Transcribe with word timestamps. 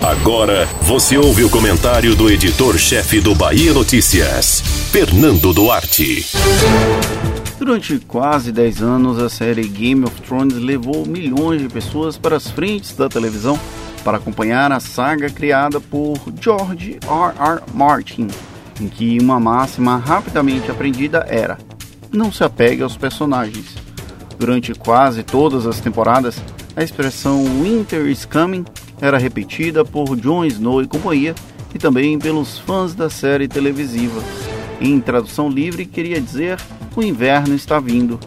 Agora 0.00 0.66
você 0.82 1.18
ouve 1.18 1.44
o 1.44 1.50
comentário 1.50 2.14
do 2.14 2.30
editor-chefe 2.30 3.20
do 3.20 3.34
Bahia 3.34 3.74
Notícias, 3.74 4.62
Fernando 4.90 5.52
Duarte. 5.52 6.26
Durante 7.58 7.98
quase 7.98 8.52
10 8.52 8.82
anos, 8.82 9.18
a 9.18 9.28
série 9.28 9.68
Game 9.68 10.04
of 10.04 10.22
Thrones 10.22 10.54
levou 10.54 11.04
milhões 11.06 11.60
de 11.60 11.68
pessoas 11.68 12.16
para 12.16 12.36
as 12.36 12.50
frentes 12.50 12.94
da 12.96 13.08
televisão 13.08 13.60
para 14.02 14.16
acompanhar 14.16 14.72
a 14.72 14.80
saga 14.80 15.28
criada 15.28 15.78
por 15.78 16.18
George 16.40 16.98
R. 17.02 17.34
R. 17.38 17.62
Martin, 17.74 18.28
em 18.80 18.88
que 18.88 19.18
uma 19.20 19.38
máxima 19.38 19.98
rapidamente 19.98 20.70
aprendida 20.70 21.26
era: 21.28 21.58
não 22.10 22.32
se 22.32 22.42
apegue 22.42 22.82
aos 22.82 22.96
personagens. 22.96 23.74
Durante 24.38 24.72
quase 24.72 25.22
todas 25.22 25.66
as 25.66 25.80
temporadas, 25.80 26.42
a 26.74 26.82
expressão 26.82 27.44
Winter 27.62 28.06
is 28.06 28.24
Coming 28.24 28.64
era 29.00 29.18
repetida 29.18 29.84
por 29.84 30.16
Jon 30.16 30.44
Snow 30.44 30.82
e 30.82 30.86
companhia 30.86 31.34
e 31.74 31.78
também 31.78 32.18
pelos 32.18 32.58
fãs 32.58 32.94
da 32.94 33.08
série 33.08 33.48
televisiva. 33.48 34.22
Em 34.80 35.00
tradução 35.00 35.48
livre, 35.48 35.86
queria 35.86 36.20
dizer: 36.20 36.58
o 36.96 37.02
inverno 37.02 37.54
está 37.54 37.78
vindo. 37.78 38.18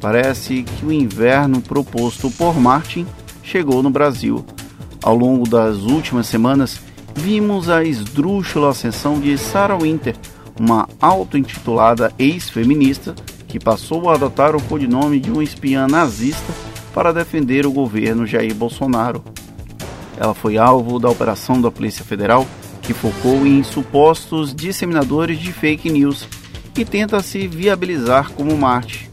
Parece 0.00 0.62
que 0.62 0.84
o 0.84 0.92
inverno 0.92 1.60
proposto 1.60 2.30
por 2.30 2.58
Martin 2.60 3.06
chegou 3.42 3.82
no 3.82 3.90
Brasil. 3.90 4.44
Ao 5.02 5.14
longo 5.14 5.48
das 5.48 5.78
últimas 5.78 6.26
semanas, 6.26 6.80
vimos 7.14 7.68
a 7.68 7.84
esdrúxula 7.84 8.70
ascensão 8.70 9.20
de 9.20 9.36
Sarah 9.38 9.76
Winter, 9.76 10.16
uma 10.58 10.88
auto-intitulada 11.00 12.12
ex-feminista 12.18 13.14
que 13.46 13.58
passou 13.58 14.08
a 14.10 14.14
adotar 14.14 14.56
o 14.56 14.62
codinome 14.62 15.20
de 15.20 15.30
uma 15.30 15.44
espiã 15.44 15.86
nazista 15.86 16.52
para 16.92 17.12
defender 17.12 17.66
o 17.66 17.72
governo 17.72 18.26
Jair 18.26 18.54
Bolsonaro. 18.54 19.22
Ela 20.16 20.34
foi 20.34 20.58
alvo 20.58 20.98
da 20.98 21.08
operação 21.08 21.60
da 21.60 21.70
Polícia 21.70 22.04
Federal, 22.04 22.46
que 22.82 22.92
focou 22.92 23.46
em 23.46 23.62
supostos 23.62 24.54
disseminadores 24.54 25.38
de 25.38 25.52
fake 25.52 25.90
news 25.90 26.28
e 26.76 26.84
tenta 26.84 27.20
se 27.22 27.46
viabilizar 27.46 28.30
como 28.32 28.56
Marte. 28.56 29.10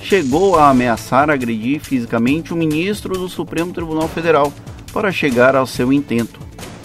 Chegou 0.00 0.58
a 0.58 0.68
ameaçar 0.68 1.30
agredir 1.30 1.80
fisicamente 1.80 2.52
o 2.52 2.56
ministro 2.56 3.14
do 3.16 3.28
Supremo 3.28 3.72
Tribunal 3.72 4.08
Federal, 4.08 4.52
para 4.94 5.10
chegar 5.10 5.56
ao 5.56 5.66
seu 5.66 5.92
intento. 5.92 6.38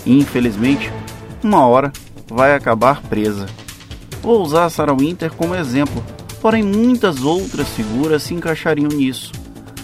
Infelizmente, 0.04 0.92
uma 1.44 1.68
hora 1.68 1.94
vai 2.28 2.56
acabar 2.56 3.04
presa. 3.04 3.46
Vou 4.24 4.42
usar 4.42 4.68
Sarah 4.70 4.96
Winter 4.96 5.32
como 5.32 5.54
exemplo, 5.54 6.04
porém 6.42 6.64
muitas 6.64 7.22
outras 7.24 7.70
figuras 7.70 8.24
se 8.24 8.34
encaixariam 8.34 8.90
nisso. 8.90 9.32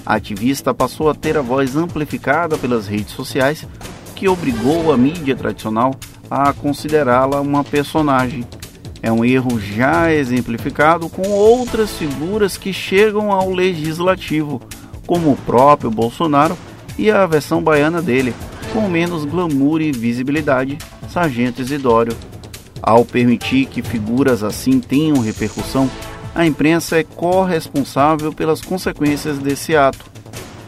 A 0.05 0.15
ativista 0.15 0.73
passou 0.73 1.09
a 1.09 1.15
ter 1.15 1.37
a 1.37 1.41
voz 1.41 1.75
amplificada 1.75 2.57
pelas 2.57 2.87
redes 2.87 3.13
sociais, 3.13 3.67
que 4.15 4.27
obrigou 4.27 4.93
a 4.93 4.97
mídia 4.97 5.35
tradicional 5.35 5.95
a 6.29 6.53
considerá-la 6.53 7.41
uma 7.41 7.63
personagem. 7.63 8.45
É 9.01 9.11
um 9.11 9.25
erro 9.25 9.59
já 9.59 10.11
exemplificado 10.11 11.09
com 11.09 11.27
outras 11.29 11.91
figuras 11.91 12.57
que 12.57 12.71
chegam 12.71 13.31
ao 13.31 13.51
legislativo, 13.51 14.61
como 15.05 15.31
o 15.31 15.37
próprio 15.37 15.91
Bolsonaro 15.91 16.57
e 16.97 17.11
a 17.11 17.25
versão 17.25 17.61
baiana 17.61 18.01
dele, 18.01 18.33
com 18.73 18.87
menos 18.87 19.25
glamour 19.25 19.81
e 19.81 19.91
visibilidade, 19.91 20.77
Sargento 21.09 21.61
Isidório. 21.61 22.15
Ao 22.81 23.03
permitir 23.03 23.65
que 23.65 23.81
figuras 23.81 24.43
assim 24.43 24.79
tenham 24.79 25.19
repercussão, 25.19 25.89
a 26.35 26.45
imprensa 26.45 26.99
é 26.99 27.03
corresponsável 27.03 28.33
pelas 28.33 28.59
consequências 28.59 29.37
desse 29.37 29.73
ato. 29.73 30.05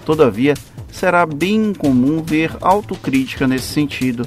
Todavia, 0.06 0.54
será 0.90 1.26
bem 1.26 1.74
comum 1.74 2.24
ver 2.24 2.56
autocrítica 2.62 3.46
nesse 3.46 3.68
sentido. 3.68 4.26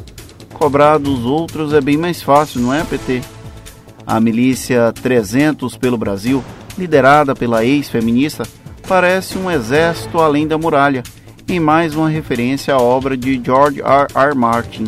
Cobrar 0.52 0.98
dos 0.98 1.24
outros 1.24 1.72
é 1.72 1.80
bem 1.80 1.96
mais 1.96 2.20
fácil, 2.20 2.60
não 2.60 2.74
é, 2.74 2.84
PT? 2.84 3.22
A 4.06 4.20
milícia 4.20 4.92
300 4.92 5.78
pelo 5.78 5.96
Brasil, 5.96 6.44
liderada 6.76 7.34
pela 7.34 7.64
ex-feminista, 7.64 8.42
parece 8.86 9.38
um 9.38 9.50
exército 9.50 10.18
além 10.18 10.46
da 10.46 10.58
muralha 10.58 11.02
em 11.48 11.58
mais 11.58 11.94
uma 11.94 12.10
referência 12.10 12.74
à 12.74 12.78
obra 12.78 13.16
de 13.16 13.40
George 13.42 13.80
R. 13.80 14.06
R. 14.14 14.34
Martin. 14.34 14.84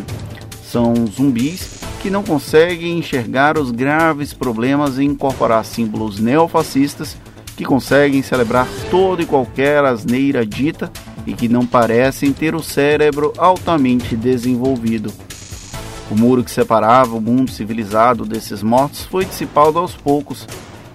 São 0.62 0.94
zumbis 1.06 1.71
que 2.02 2.10
não 2.10 2.24
conseguem 2.24 2.98
enxergar 2.98 3.56
os 3.56 3.70
graves 3.70 4.32
problemas 4.32 4.98
em 4.98 5.04
incorporar 5.04 5.64
símbolos 5.64 6.18
neofascistas 6.18 7.16
que 7.56 7.64
conseguem 7.64 8.22
celebrar 8.22 8.66
toda 8.90 9.22
e 9.22 9.26
qualquer 9.26 9.84
asneira 9.84 10.44
dita 10.44 10.90
e 11.24 11.32
que 11.32 11.48
não 11.48 11.64
parecem 11.64 12.32
ter 12.32 12.56
o 12.56 12.62
cérebro 12.62 13.32
altamente 13.38 14.16
desenvolvido. 14.16 15.12
O 16.10 16.16
muro 16.16 16.42
que 16.42 16.50
separava 16.50 17.16
o 17.16 17.20
mundo 17.20 17.50
civilizado 17.52 18.24
desses 18.24 18.62
mortos 18.62 19.04
foi 19.04 19.24
dissipado 19.24 19.78
aos 19.78 19.94
poucos, 19.94 20.46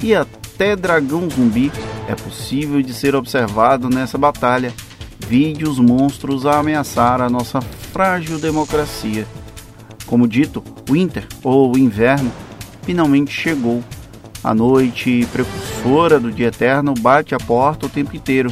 e 0.03 0.13
até 0.13 0.75
dragão 0.75 1.29
zumbi 1.29 1.71
é 2.07 2.15
possível 2.15 2.81
de 2.81 2.93
ser 2.93 3.15
observado 3.15 3.89
nessa 3.89 4.17
batalha 4.17 4.73
vide 5.19 5.63
os 5.65 5.79
monstros 5.79 6.45
a 6.45 6.59
ameaçar 6.59 7.21
a 7.21 7.29
nossa 7.29 7.61
frágil 7.61 8.37
democracia. 8.39 9.25
Como 10.07 10.27
dito, 10.27 10.63
o 10.89 11.47
ou 11.47 11.77
inverno, 11.77 12.31
finalmente 12.81 13.31
chegou. 13.31 13.83
A 14.43 14.55
noite 14.55 15.27
precursora 15.31 16.19
do 16.19 16.31
dia 16.31 16.47
eterno 16.47 16.95
bate 16.99 17.35
a 17.35 17.37
porta 17.37 17.85
o 17.85 17.89
tempo 17.89 18.15
inteiro, 18.15 18.51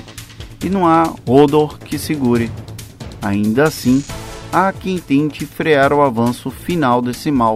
e 0.63 0.69
não 0.69 0.85
há 0.85 1.11
odor 1.25 1.79
que 1.79 1.97
segure. 1.97 2.51
Ainda 3.21 3.63
assim, 3.63 4.03
há 4.51 4.71
quem 4.71 4.99
tente 4.99 5.45
frear 5.45 5.91
o 5.93 6.01
avanço 6.01 6.51
final 6.51 7.01
desse 7.01 7.31
mal. 7.31 7.55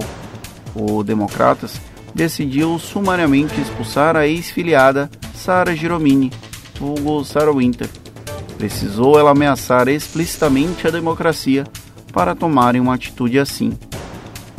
O 0.73 1.03
Democratas 1.03 1.79
decidiu 2.15 2.79
sumariamente 2.79 3.61
expulsar 3.61 4.15
a 4.15 4.25
ex-filiada 4.25 5.09
Sarah 5.35 5.75
Giromini, 5.75 6.31
vulgo 6.79 7.23
Sarah 7.23 7.51
Winter, 7.51 7.89
Precisou 8.59 9.17
ela 9.17 9.31
ameaçar 9.31 9.87
explicitamente 9.87 10.85
a 10.85 10.91
democracia 10.91 11.63
para 12.11 12.35
tomarem 12.35 12.81
uma 12.81 12.93
atitude 12.93 13.39
assim. 13.39 13.71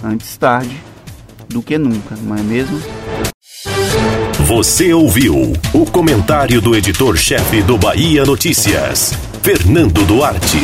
Antes 0.02 0.36
tarde 0.36 0.80
do 1.48 1.62
que 1.62 1.76
nunca, 1.76 2.16
não 2.22 2.36
é 2.36 2.42
mesmo? 2.42 2.80
Você 4.46 4.92
ouviu 4.92 5.52
o 5.74 5.84
comentário 5.84 6.60
do 6.60 6.74
editor-chefe 6.74 7.62
do 7.62 7.76
Bahia 7.76 8.24
Notícias, 8.24 9.12
Fernando 9.42 10.04
Duarte. 10.06 10.58